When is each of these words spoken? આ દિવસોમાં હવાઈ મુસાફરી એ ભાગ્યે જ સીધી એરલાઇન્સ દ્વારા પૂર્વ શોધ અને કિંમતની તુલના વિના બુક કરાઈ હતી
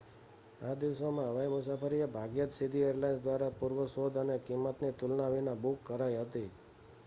આ 0.61 0.75
દિવસોમાં 0.75 1.27
હવાઈ 1.27 1.51
મુસાફરી 1.51 1.99
એ 1.99 2.07
ભાગ્યે 2.11 2.47
જ 2.47 2.55
સીધી 2.55 2.87
એરલાઇન્સ 2.87 3.21
દ્વારા 3.21 3.57
પૂર્વ 3.57 3.79
શોધ 3.89 4.17
અને 4.17 4.35
કિંમતની 4.43 4.97
તુલના 4.99 5.31
વિના 5.31 5.61
બુક 5.61 5.77
કરાઈ 5.85 6.21
હતી 6.21 6.49